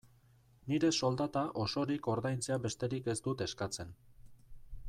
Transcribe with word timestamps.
Nire 0.71 0.89
soldata 1.01 1.43
osorik 1.65 2.11
ordaintzea 2.15 2.59
besterik 2.67 3.13
ez 3.15 3.19
dut 3.29 3.45
eskatzen. 3.49 3.97